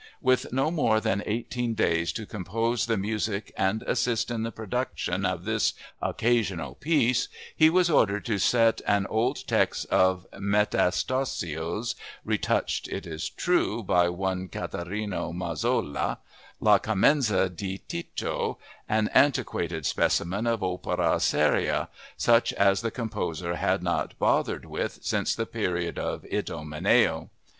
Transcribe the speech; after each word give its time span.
With 0.19 0.51
no 0.51 0.71
more 0.71 0.99
than 0.99 1.21
eighteen 1.27 1.75
days 1.75 2.11
to 2.13 2.25
compose 2.25 2.87
the 2.87 2.97
music 2.97 3.53
and 3.55 3.83
assist 3.83 4.31
in 4.31 4.41
the 4.41 4.51
production 4.51 5.27
of 5.27 5.45
this 5.45 5.73
"occasional 6.01 6.73
piece," 6.73 7.27
he 7.55 7.69
was 7.69 7.87
ordered 7.87 8.25
to 8.25 8.39
set 8.39 8.81
an 8.87 9.05
old 9.11 9.45
text 9.47 9.85
of 9.91 10.25
Metastasio's 10.33 11.93
(retouched, 12.25 12.87
it 12.87 13.05
is 13.05 13.29
true, 13.29 13.83
by 13.83 14.09
one 14.09 14.47
Caterino 14.47 15.31
Mazzolà)—La 15.33 16.79
Clemenza 16.79 17.47
di 17.47 17.77
Tito, 17.77 18.57
an 18.89 19.07
antiquated 19.13 19.85
specimen 19.85 20.47
of 20.47 20.63
opera 20.63 21.19
seria, 21.19 21.89
such 22.17 22.51
as 22.53 22.81
the 22.81 22.89
composer 22.89 23.55
had 23.55 23.83
not 23.83 24.17
bothered 24.17 24.65
with 24.65 24.97
since 25.03 25.35
the 25.35 25.45
period 25.45 25.99
of 25.99 26.23
Idomeneo. 26.25 27.29